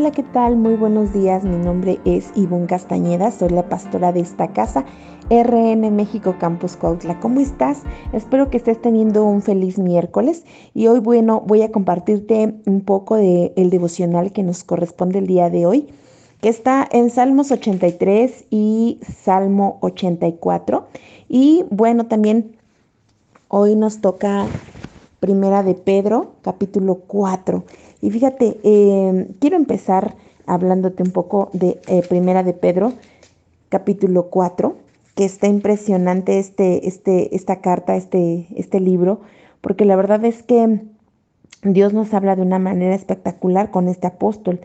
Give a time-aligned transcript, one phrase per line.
[0.00, 0.56] Hola, ¿qué tal?
[0.56, 1.44] Muy buenos días.
[1.44, 4.86] Mi nombre es Ivonne Castañeda, soy la pastora de esta casa,
[5.28, 7.20] RN México Campus Cuautla.
[7.20, 7.82] ¿Cómo estás?
[8.14, 13.16] Espero que estés teniendo un feliz miércoles y hoy, bueno, voy a compartirte un poco
[13.16, 15.88] del el devocional que nos corresponde el día de hoy,
[16.40, 20.88] que está en Salmos 83 y Salmo 84.
[21.28, 22.56] Y bueno, también
[23.48, 24.46] hoy nos toca
[25.20, 27.64] Primera de Pedro, capítulo 4.
[28.00, 32.92] Y fíjate, em, quiero empezar hablándote un poco de eh, Primera de Pedro,
[33.68, 34.76] capítulo 4,
[35.14, 39.20] que está impresionante este, este, esta carta, este, este libro,
[39.60, 40.80] porque la verdad es que
[41.62, 44.60] Dios nos habla de una manera espectacular con este apóstol.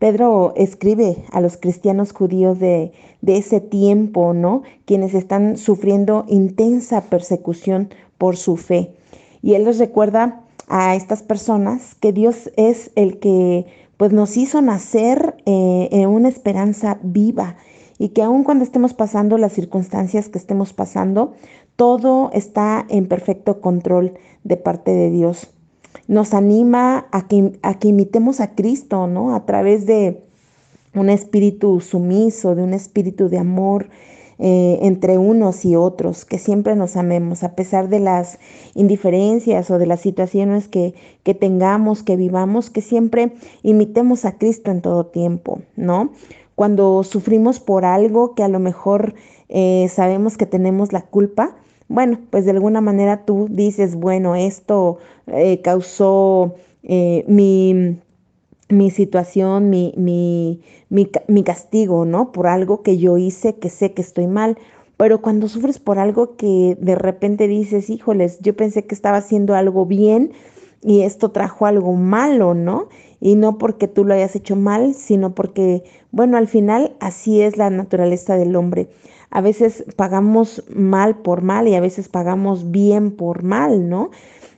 [0.00, 4.62] Pedro escribe a los cristianos judíos de, de, ese tiempo, ¿no?
[4.84, 8.94] Quienes están sufriendo intensa persecución por su fe.
[9.42, 14.62] Y él les recuerda a estas personas que Dios es el que pues nos hizo
[14.62, 17.56] nacer eh, en una esperanza viva
[17.98, 21.34] y que aun cuando estemos pasando las circunstancias que estemos pasando,
[21.76, 25.50] todo está en perfecto control de parte de Dios.
[26.06, 29.34] Nos anima a que, a que imitemos a Cristo, ¿no?
[29.34, 30.22] A través de
[30.94, 33.90] un espíritu sumiso, de un espíritu de amor,
[34.42, 38.38] eh, entre unos y otros, que siempre nos amemos, a pesar de las
[38.74, 44.70] indiferencias o de las situaciones que, que tengamos, que vivamos, que siempre imitemos a Cristo
[44.70, 46.12] en todo tiempo, ¿no?
[46.54, 49.14] Cuando sufrimos por algo que a lo mejor
[49.50, 51.54] eh, sabemos que tenemos la culpa,
[51.88, 57.98] bueno, pues de alguna manera tú dices, bueno, esto eh, causó mi
[58.70, 62.32] mi situación, mi, mi, mi, castigo, ¿no?
[62.32, 64.56] Por algo que yo hice, que sé que estoy mal.
[64.96, 69.54] Pero cuando sufres por algo que de repente dices, híjoles, yo pensé que estaba haciendo
[69.54, 70.32] algo bien
[70.82, 72.88] y esto trajo algo malo, ¿no?
[73.20, 77.56] Y no porque tú lo hayas hecho mal, sino porque, bueno, al final así es
[77.56, 78.88] la naturaleza del hombre.
[79.30, 84.10] A veces pagamos mal por mal y a veces pagamos bien por mal, ¿no?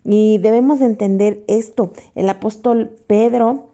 [0.04, 1.92] Y debemos de entender esto.
[2.14, 3.71] El apóstol Pedro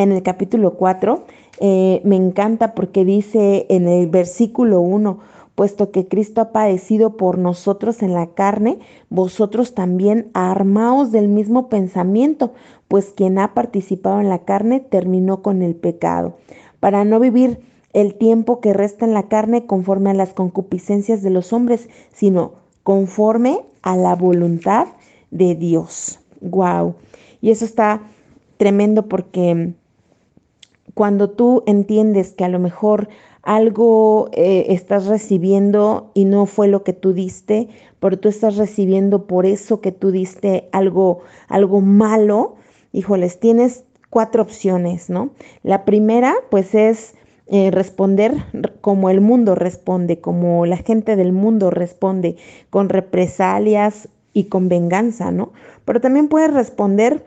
[0.00, 1.24] en el capítulo 4,
[1.60, 5.18] eh, me encanta porque dice en el versículo 1,
[5.54, 8.78] puesto que Cristo ha padecido por nosotros en la carne,
[9.10, 12.54] vosotros también armaos del mismo pensamiento,
[12.88, 16.38] pues quien ha participado en la carne terminó con el pecado,
[16.80, 17.60] para no vivir
[17.92, 22.52] el tiempo que resta en la carne conforme a las concupiscencias de los hombres, sino
[22.84, 24.86] conforme a la voluntad
[25.30, 26.20] de Dios.
[26.40, 26.94] Wow.
[27.42, 28.00] Y eso está
[28.56, 29.74] tremendo porque
[30.94, 33.08] cuando tú entiendes que a lo mejor
[33.42, 37.68] algo eh, estás recibiendo y no fue lo que tú diste,
[37.98, 42.56] pero tú estás recibiendo por eso que tú diste algo, algo malo,
[42.92, 45.30] híjoles, tienes cuatro opciones, ¿no?
[45.62, 47.14] La primera, pues es
[47.46, 48.34] eh, responder
[48.80, 52.36] como el mundo responde, como la gente del mundo responde,
[52.68, 55.52] con represalias y con venganza, ¿no?
[55.84, 57.26] Pero también puedes responder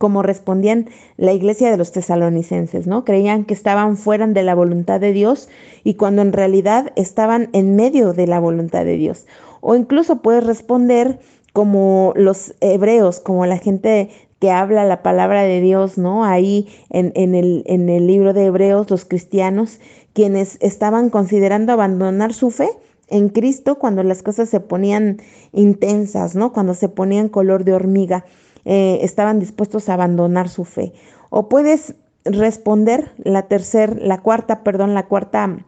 [0.00, 0.88] como respondían
[1.18, 3.04] la iglesia de los tesalonicenses, ¿no?
[3.04, 5.50] Creían que estaban fuera de la voluntad de Dios
[5.84, 9.26] y cuando en realidad estaban en medio de la voluntad de Dios.
[9.60, 11.18] O incluso puedes responder
[11.52, 14.08] como los hebreos, como la gente
[14.38, 16.24] que habla la palabra de Dios, ¿no?
[16.24, 19.80] Ahí en, el, en el libro de Hebreos, los cristianos,
[20.14, 22.70] quienes estaban considerando abandonar su fe
[23.08, 25.20] en Cristo cuando las cosas se ponían
[25.52, 26.54] intensas, ¿no?
[26.54, 28.24] Cuando se ponían color de hormiga.
[28.72, 30.92] Eh, estaban dispuestos a abandonar su fe.
[31.28, 35.66] O puedes responder la tercera, la cuarta, perdón, la cuarta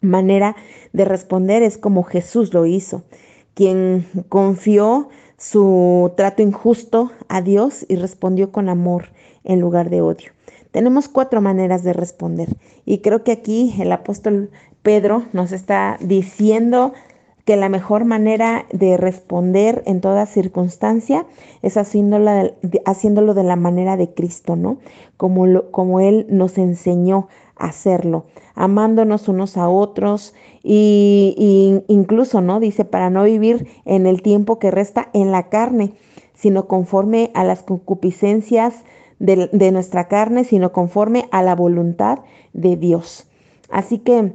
[0.00, 0.56] manera
[0.92, 3.04] de responder es como Jesús lo hizo,
[3.54, 5.08] quien confió
[5.38, 9.10] su trato injusto a Dios y respondió con amor
[9.44, 10.32] en lugar de odio.
[10.72, 12.48] Tenemos cuatro maneras de responder
[12.84, 14.50] y creo que aquí el apóstol
[14.82, 16.92] Pedro nos está diciendo
[17.44, 21.26] que la mejor manera de responder en toda circunstancia
[21.62, 22.30] es haciéndolo
[22.62, 24.78] de, haciéndolo de la manera de Cristo, ¿no?
[25.16, 32.60] Como, como Él nos enseñó hacerlo, amándonos unos a otros y, incluso, ¿no?
[32.60, 35.94] Dice, para no vivir en el tiempo que resta en la carne,
[36.34, 38.84] sino conforme a las concupiscencias
[39.18, 42.20] de, de nuestra carne, sino conforme a la voluntad
[42.52, 43.26] de Dios.
[43.68, 44.32] Así que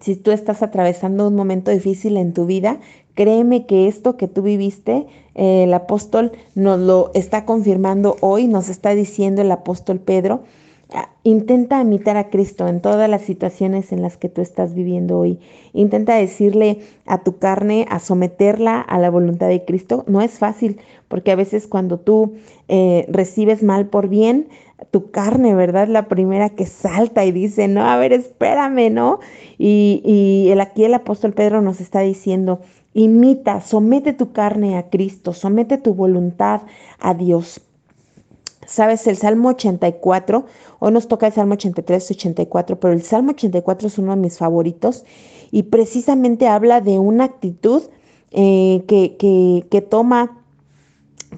[0.00, 2.80] si tú estás atravesando un momento difícil en tu vida,
[3.14, 8.68] créeme que esto que tú viviste, eh, el apóstol nos lo está confirmando hoy, nos
[8.68, 10.44] está diciendo el apóstol Pedro,
[11.22, 15.38] Intenta imitar a Cristo en todas las situaciones en las que tú estás viviendo hoy.
[15.74, 20.04] Intenta decirle a tu carne, a someterla a la voluntad de Cristo.
[20.06, 22.36] No es fácil, porque a veces cuando tú
[22.68, 24.48] eh, recibes mal por bien,
[24.90, 25.88] tu carne, ¿verdad?
[25.88, 29.18] La primera que salta y dice, no, a ver, espérame, ¿no?
[29.58, 32.60] Y, y el, aquí el apóstol Pedro nos está diciendo,
[32.94, 36.62] imita, somete tu carne a Cristo, somete tu voluntad
[36.98, 37.60] a Dios.
[38.68, 40.44] Sabes, el Salmo 84,
[40.78, 44.36] hoy nos toca el Salmo 83, 84, pero el Salmo 84 es uno de mis
[44.36, 45.06] favoritos
[45.50, 47.82] y precisamente habla de una actitud
[48.30, 50.42] eh, que, que, que, toma,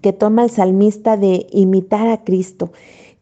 [0.03, 2.73] que toma el salmista de imitar a Cristo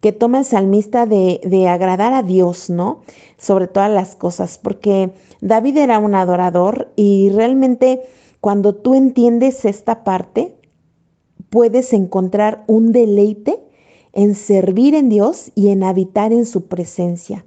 [0.01, 3.03] que toma el salmista de, de agradar a Dios, ¿no?
[3.37, 8.03] Sobre todas las cosas, porque David era un adorador y realmente
[8.41, 10.57] cuando tú entiendes esta parte,
[11.51, 13.58] puedes encontrar un deleite
[14.19, 17.47] en servir en Dios y en habitar en su presencia.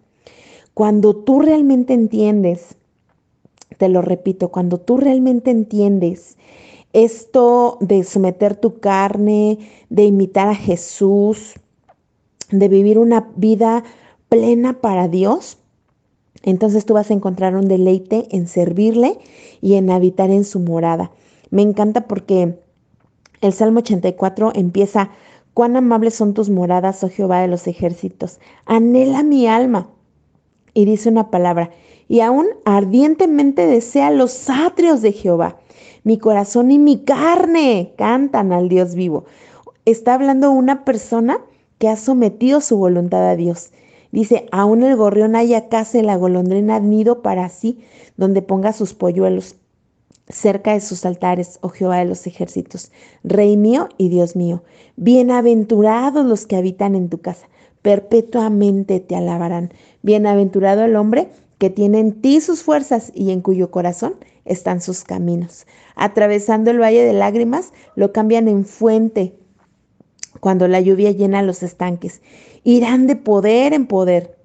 [0.74, 2.78] Cuando tú realmente entiendes,
[3.78, 6.38] te lo repito, cuando tú realmente entiendes
[6.94, 9.60] esto de someter tu carne,
[9.90, 11.56] de imitar a Jesús,
[12.52, 13.84] de vivir una vida
[14.30, 15.58] plena para Dios,
[16.42, 19.20] entonces tú vas a encontrar un deleite en servirle
[19.60, 21.12] y en habitar en su morada.
[21.50, 22.58] Me encanta porque
[23.42, 25.12] el Salmo 84 empieza,
[25.54, 29.90] cuán amables son tus moradas, oh Jehová de los ejércitos, anhela mi alma.
[30.74, 31.72] Y dice una palabra,
[32.08, 35.58] y aún ardientemente desea los atrios de Jehová.
[36.04, 39.26] Mi corazón y mi carne cantan al Dios vivo.
[39.86, 41.40] Está hablando una persona
[41.78, 43.72] que ha sometido su voluntad a Dios.
[44.12, 47.80] Dice, aún el gorrión haya casa y la golondrina nido para sí,
[48.18, 49.56] donde ponga sus polluelos
[50.30, 52.92] cerca de sus altares, oh Jehová de los ejércitos,
[53.24, 54.64] Rey mío y Dios mío.
[54.96, 57.48] Bienaventurados los que habitan en tu casa,
[57.82, 59.74] perpetuamente te alabarán.
[60.02, 64.16] Bienaventurado el hombre que tiene en ti sus fuerzas y en cuyo corazón
[64.46, 65.68] están sus caminos.
[65.96, 69.36] Atravesando el valle de lágrimas, lo cambian en fuente
[70.40, 72.22] cuando la lluvia llena los estanques.
[72.64, 74.41] Irán de poder en poder.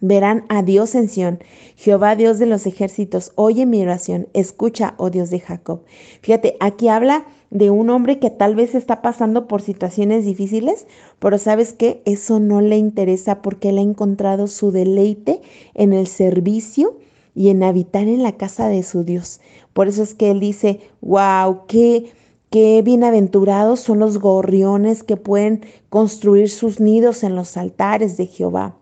[0.00, 1.40] Verán a Dios en Sión.
[1.76, 5.82] Jehová Dios de los ejércitos, oye mi oración, escucha, oh Dios de Jacob.
[6.22, 10.86] Fíjate, aquí habla de un hombre que tal vez está pasando por situaciones difíciles,
[11.18, 15.40] pero sabes que eso no le interesa porque él ha encontrado su deleite
[15.74, 16.96] en el servicio
[17.34, 19.40] y en habitar en la casa de su Dios.
[19.72, 22.12] Por eso es que él dice, wow, qué
[22.50, 28.79] Qué bienaventurados son los gorriones que pueden construir sus nidos en los altares de Jehová.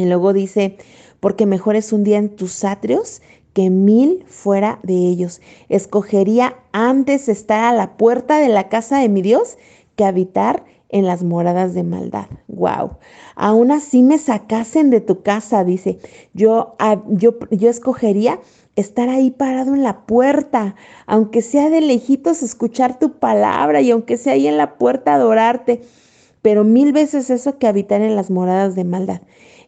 [0.00, 0.76] Y luego dice,
[1.20, 5.40] porque mejor es un día en tus atrios que mil fuera de ellos.
[5.68, 9.56] Escogería antes estar a la puerta de la casa de mi Dios
[9.96, 12.26] que habitar en las moradas de maldad.
[12.48, 12.96] Wow.
[13.36, 15.98] Aún así me sacasen de tu casa, dice.
[16.34, 16.76] Yo,
[17.08, 18.40] yo, yo escogería
[18.76, 20.74] estar ahí parado en la puerta,
[21.06, 25.82] aunque sea de lejitos escuchar tu palabra y aunque sea ahí en la puerta adorarte,
[26.42, 29.20] pero mil veces eso que habitar en las moradas de maldad.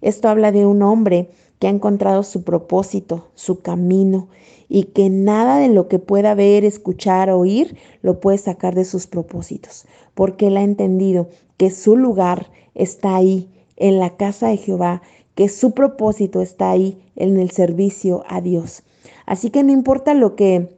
[0.03, 4.29] Esto habla de un hombre que ha encontrado su propósito, su camino,
[4.69, 9.07] y que nada de lo que pueda ver, escuchar, oír, lo puede sacar de sus
[9.07, 15.03] propósitos, porque él ha entendido que su lugar está ahí, en la casa de Jehová,
[15.35, 18.83] que su propósito está ahí, en el servicio a Dios.
[19.27, 20.77] Así que no importa lo que,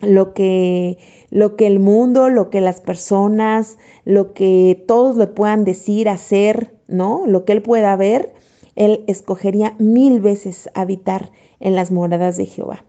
[0.00, 0.98] lo que,
[1.30, 6.74] lo que el mundo, lo que las personas, lo que todos le puedan decir, hacer,
[6.88, 7.24] ¿no?
[7.26, 8.32] Lo que él pueda ver,
[8.76, 12.84] él escogería mil veces habitar en las moradas de Jehová.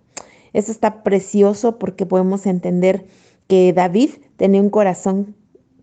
[0.53, 3.05] Eso está precioso porque podemos entender
[3.47, 5.35] que David tenía un corazón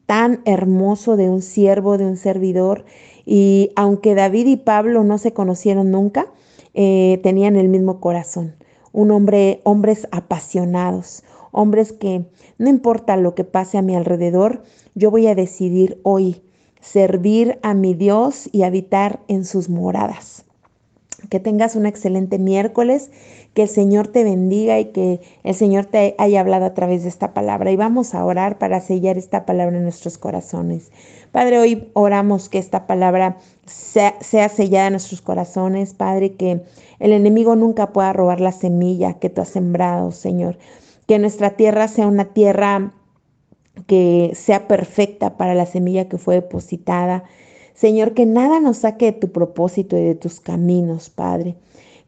[0.07, 2.85] tan hermoso de un siervo, de un servidor,
[3.25, 6.27] y aunque David y Pablo no se conocieron nunca,
[6.75, 8.57] eh, tenían el mismo corazón
[8.93, 12.25] un hombre, hombres apasionados, hombres que
[12.59, 14.63] no importa lo que pase a mi alrededor,
[14.95, 16.43] yo voy a decidir hoy
[16.83, 20.45] servir a mi Dios y habitar en sus moradas.
[21.31, 23.11] Que tengas un excelente miércoles,
[23.55, 27.09] que el Señor te bendiga y que el Señor te haya hablado a través de
[27.09, 27.71] esta palabra.
[27.71, 30.91] Y vamos a orar para sellar esta palabra en nuestros corazones.
[31.31, 36.63] Padre, hoy oramos que esta palabra sea, sellada en nuestros corazones, Padre, que
[36.99, 40.59] el enemigo nunca pueda robar la semilla que tú has sembrado, Señor.
[41.07, 42.93] Que nuestra tierra sea una tierra
[43.87, 47.25] que sea perfecta para la semilla que fue depositada.
[47.75, 51.57] Señor, que nada nos saque de tu propósito y de tus caminos, Padre.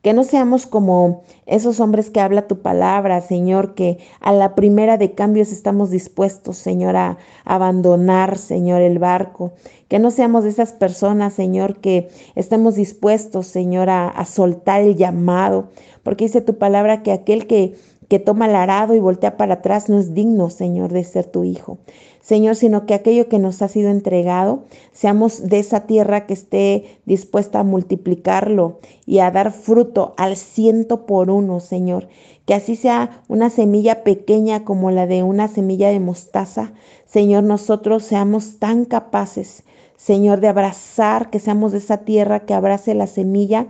[0.02, 4.99] Que no seamos como esos hombres que habla tu palabra, Señor, que a la primera
[4.99, 7.16] de cambios estamos dispuestos, Señor, a
[7.47, 9.52] abandonar, Señor, el barco.
[9.88, 15.71] Que no seamos esas personas, Señor, que estemos dispuestos, Señor, a soltar el llamado.
[16.02, 17.75] Porque dice tu palabra que aquel que
[18.09, 21.45] que toma el arado y voltea para atrás no es digno, Señor, de ser tu
[21.45, 21.79] Hijo.
[22.25, 26.99] Señor, sino que aquello que nos ha sido entregado, seamos de esa tierra que esté
[27.05, 32.09] dispuesta a multiplicarlo y a dar fruto al ciento por uno, Señor.
[32.47, 36.73] Que así sea una semilla pequeña como la de una semilla de mostaza.
[37.05, 39.63] Señor, nosotros seamos tan capaces,
[39.97, 43.67] Señor, de abrazar, que seamos de esa tierra que abrace la semilla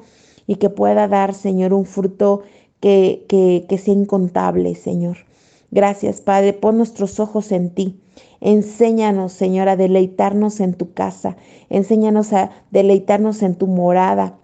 [0.47, 2.43] y que pueda dar, Señor, un fruto
[2.85, 5.17] que, que, sea incontable, Señor.
[5.71, 6.53] Gracias, Padre.
[6.53, 7.99] Pon nuestros ojos en ti.
[8.43, 11.39] Enséñanos, Señor, a deleitarnos en tu casa.
[11.71, 14.37] Enséñanos a deleitarnos en tu morada.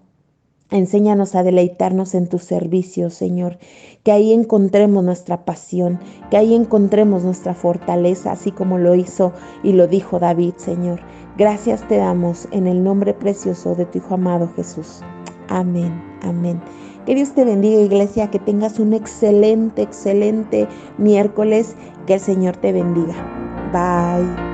[0.71, 3.59] Enséñanos a deleitarnos en tu servicio, Señor.
[4.05, 9.73] Que ahí encontremos nuestra pasión, que ahí encontremos nuestra fortaleza, así como lo hizo y
[9.73, 11.01] lo dijo David, Señor.
[11.37, 15.03] Gracias te damos en el nombre precioso de tu Hijo amado Jesús.
[15.49, 16.63] Amén, amén.
[17.07, 21.77] Que Dios te bendiga, iglesia, que tengas un excelente, excelente miércoles.
[22.07, 23.15] Que el Señor te bendiga.
[23.73, 24.50] Bye.